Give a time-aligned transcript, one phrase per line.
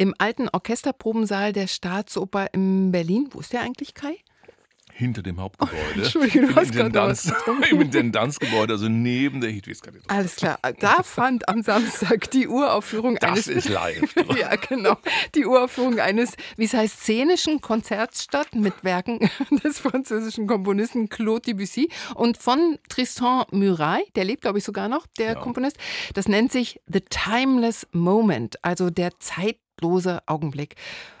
[0.00, 3.28] im alten Orchesterprobensaal der Staatsoper in Berlin.
[3.32, 4.16] Wo ist der eigentlich, Kai?
[5.00, 5.80] hinter dem Hauptgebäude.
[5.94, 7.32] Entschuldigung, du hast gerade was
[7.70, 10.08] Im Intendanzgebäude, also neben der Hedwigskathedrale.
[10.08, 10.58] Alles klar.
[10.78, 14.14] Da fand am Samstag die Uraufführung Das eines ist live.
[14.38, 14.96] ja, genau.
[15.34, 19.30] Die Uraufführung eines, wie es heißt, szenischen Konzerts statt mit Werken
[19.64, 25.06] des französischen Komponisten Claude Debussy und von Tristan Murail, der lebt, glaube ich, sogar noch,
[25.18, 25.34] der Ja.
[25.40, 25.78] Komponist.
[26.14, 29.18] Das nennt sich The Timeless Moment, also der
[29.80, 30.76] zeitlose Augenblick.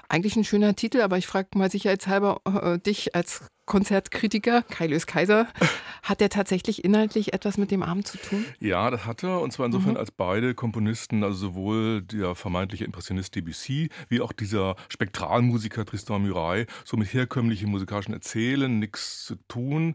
[0.08, 5.06] Eigentlich ein schöner Titel, aber ich frage mal sicherheitshalber äh, dich als Konzertkritiker, Kai Lös
[5.06, 5.46] Kaiser,
[6.02, 8.44] hat der tatsächlich inhaltlich etwas mit dem Abend zu tun?
[8.58, 9.40] Ja, das hat er.
[9.40, 14.76] Und zwar insofern, als beide Komponisten, also sowohl der vermeintliche Impressionist Debussy, wie auch dieser
[14.88, 19.94] Spektralmusiker Tristan Murail, so mit herkömmlichem musikalischen Erzählen nichts zu tun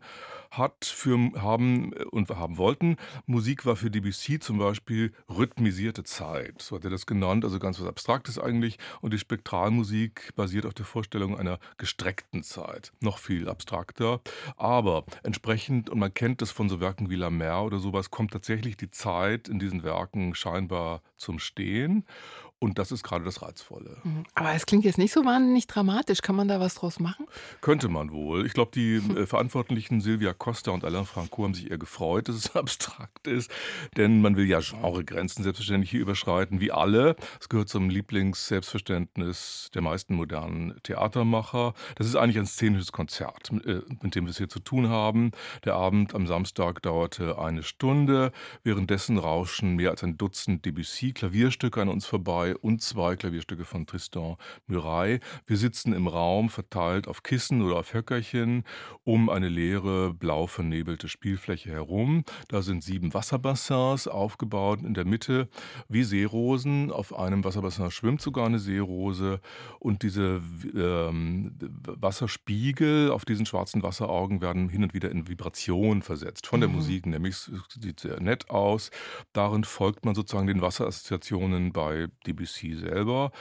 [0.58, 2.98] hat, für, haben äh, und haben wollten.
[3.26, 6.62] Musik war für Debussy zum Beispiel rhythmisierte Zeit.
[6.62, 8.78] So hat er das genannt, also ganz was Abstraktes eigentlich.
[9.02, 12.92] Und die Spektralmusik basiert auf der Vorstellung einer gestreckten Zeit.
[13.02, 14.20] Noch viel abstrakter.
[14.58, 18.32] Aber entsprechend, und man kennt das von so Werken wie La Mer oder sowas, kommt
[18.32, 22.06] tatsächlich die Zeit in diesen Werken scheinbar zum Stehen.
[22.66, 23.98] Und das ist gerade das Reizvolle.
[24.34, 26.24] Aber es klingt jetzt nicht so wahnsinnig dramatisch.
[26.24, 27.28] Kann man da was draus machen?
[27.62, 28.44] Könnte man wohl.
[28.48, 32.38] Ich glaube, die äh, Verantwortlichen Silvia Costa und Alain Franco haben sich eher gefreut, dass
[32.38, 33.52] es abstrakt ist.
[33.98, 37.16] Denn man will ja Genregrenzen selbstverständlich hier überschreiten, wie alle.
[37.40, 41.76] Es gehört zum Lieblings-Selbstverständnis der meisten modernen Theatermacher.
[41.98, 45.34] Das ist eigentlich ein szenisches Konzert, äh, mit dem wir es hier zu tun haben.
[45.66, 48.32] Der Abend am Samstag dauerte eine Stunde.
[48.64, 54.36] Währenddessen rauschen mehr als ein Dutzend Debussy-Klavierstücke an uns vorbei und zwei Klavierstücke von Tristan
[54.68, 55.20] Murail.
[55.46, 58.64] Wir sitzen im Raum verteilt auf Kissen oder auf Höckerchen
[59.04, 62.24] um eine leere, blau vernebelte Spielfläche herum.
[62.48, 65.50] Da sind sieben Wasserbassins aufgebaut in der Mitte
[65.90, 66.92] wie Seerosen.
[66.92, 69.40] Auf einem Wasserbassin schwimmt sogar eine Seerose
[69.80, 70.42] und diese
[70.76, 71.56] ähm,
[71.86, 77.06] Wasserspiegel auf diesen schwarzen Wasseraugen werden hin und wieder in Vibration versetzt von der Musik.
[77.06, 78.92] Nämlich es sieht sehr nett aus.
[79.34, 83.32] Darin folgt man sozusagen den Wasserassoziationen bei Debussy selber.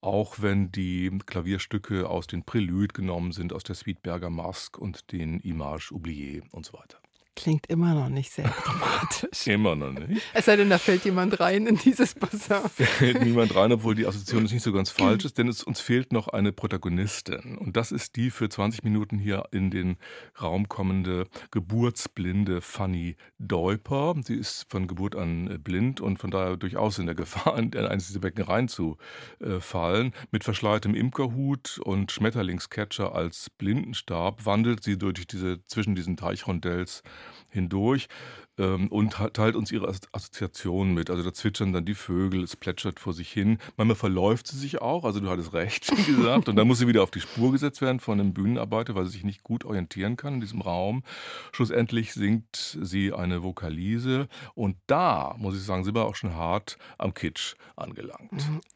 [0.00, 5.40] Auch wenn die Klavierstücke aus den Prelude genommen sind, aus der Suite Masque und den
[5.40, 6.98] Image Oublié und so weiter.
[7.36, 9.46] Klingt immer noch nicht sehr dramatisch.
[9.46, 10.22] Immer noch nicht.
[10.34, 12.56] Es sei denn, da fällt jemand rein in dieses Bassin.
[12.74, 16.12] Fällt niemand rein, obwohl die Assoziation nicht so ganz falsch ist, denn es uns fehlt
[16.12, 17.58] noch eine Protagonistin.
[17.58, 19.96] Und das ist die für 20 Minuten hier in den
[20.40, 24.14] Raum kommende geburtsblinde Fanny Deuper.
[24.24, 28.06] Sie ist von Geburt an blind und von daher durchaus in der Gefahr, in eines
[28.06, 30.12] dieser Becken reinzufallen.
[30.30, 37.02] Mit verschleiertem Imkerhut und Schmetterlingscatcher als Blindenstab wandelt sie durch diese, zwischen diesen Teichrondels
[37.50, 38.08] hindurch
[38.58, 41.10] ähm, und teilt uns ihre As- Assoziationen mit.
[41.10, 43.58] Also da zwitschern dann die Vögel, es plätschert vor sich hin.
[43.76, 46.48] Manchmal verläuft sie sich auch, also du hattest recht, wie gesagt.
[46.48, 49.12] Und dann muss sie wieder auf die Spur gesetzt werden von einem Bühnenarbeiter, weil sie
[49.12, 51.02] sich nicht gut orientieren kann in diesem Raum.
[51.52, 56.78] Schlussendlich singt sie eine Vokalise und da, muss ich sagen, sind wir auch schon hart
[56.98, 58.30] am Kitsch angelangt.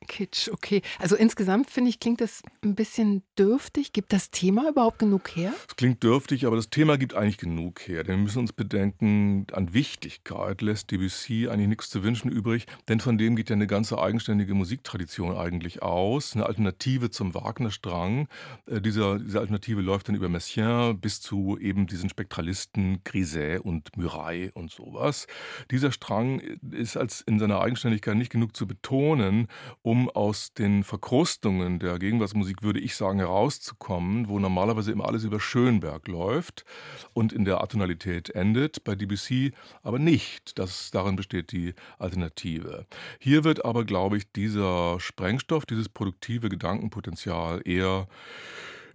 [0.06, 0.82] Kitsch, okay.
[0.98, 3.92] Also insgesamt finde ich, klingt das ein bisschen dürftig.
[3.92, 5.52] Gibt das Thema überhaupt genug her?
[5.68, 8.04] Es klingt dürftig, aber das Thema gibt eigentlich genug her.
[8.04, 13.00] Denn wir müssen uns bedenken, an Wichtigkeit lässt Debussy eigentlich nichts zu wünschen übrig, denn
[13.00, 16.34] von dem geht ja eine ganze eigenständige Musiktradition eigentlich aus.
[16.34, 18.28] Eine Alternative zum Wagner-Strang.
[18.66, 23.96] Äh, dieser, diese Alternative läuft dann über Messiaen bis zu eben diesen Spektralisten Griset und
[23.96, 25.26] Murail und sowas.
[25.70, 26.40] Dieser Strang
[26.70, 29.48] ist als in seiner Eigenständigkeit nicht genug zu betonen,
[29.82, 35.40] um aus den Verkrustungen der Gegenwartsmusik, würde ich sagen, herauszukommen, wo normalerweise immer alles über
[35.40, 36.64] Schönberg läuft
[37.12, 38.84] und in der Atonalität endet.
[38.84, 39.52] Bei Debussy
[39.82, 40.58] aber nicht.
[40.58, 42.86] Das, darin besteht die Alternative.
[43.18, 48.08] Hier wird aber, glaube ich, dieser Sprengstoff, dieses produktive Gedankenpotenzial eher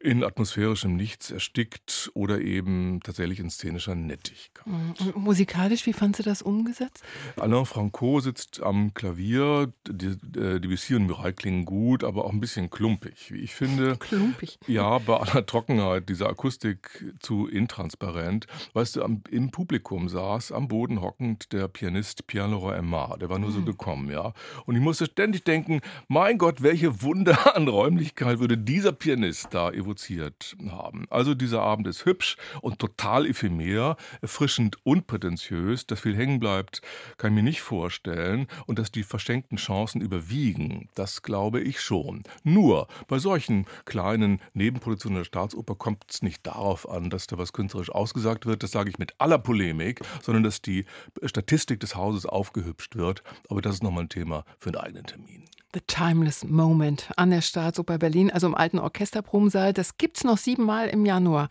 [0.03, 4.65] in atmosphärischem Nichts erstickt oder eben tatsächlich in szenischer Nettigkeit.
[4.65, 7.03] Und musikalisch, wie fand sie das umgesetzt?
[7.37, 9.71] Alain Franco sitzt am Klavier.
[9.87, 13.95] Die, äh, Debussy und Murail klingen gut, aber auch ein bisschen klumpig, wie ich finde.
[13.97, 14.59] Klumpig.
[14.67, 18.47] Ja, bei aller Trockenheit, dieser Akustik zu intransparent.
[18.73, 23.21] Weißt du, am, im Publikum saß am Boden hockend der Pianist Pierre-Laurent Aimard.
[23.21, 24.33] Der war nur so gekommen, ja.
[24.65, 25.79] Und ich musste ständig denken,
[26.09, 31.05] mein Gott, welche Wunder an Räumlichkeit würde dieser Pianist da evoziert haben.
[31.09, 35.85] Also dieser Abend ist hübsch und total ephemer, erfrischend und prätentiös.
[35.85, 36.81] Dass viel hängen bleibt,
[37.17, 38.47] kann ich mir nicht vorstellen.
[38.65, 42.23] Und dass die verschenkten Chancen überwiegen, das glaube ich schon.
[42.43, 47.53] Nur bei solchen kleinen Nebenproduktionen der Staatsoper kommt es nicht darauf an, dass da was
[47.53, 48.63] künstlerisch ausgesagt wird.
[48.63, 50.85] Das sage ich mit aller Polemik, sondern dass die
[51.23, 53.23] Statistik des Hauses aufgehübscht wird.
[53.49, 55.43] Aber das ist nochmal ein Thema für einen eigenen Termin.
[55.73, 59.73] The Timeless Moment an der Staatsoper Berlin, also im alten Orchesterprobensaal.
[59.73, 61.49] Das gibt's noch siebenmal im Januar.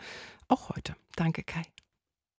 [0.48, 0.94] Auch heute.
[1.16, 1.71] Danke, Kai.